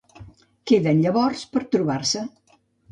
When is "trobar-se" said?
1.77-2.27